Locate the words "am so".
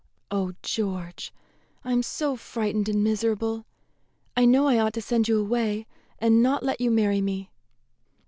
1.91-2.35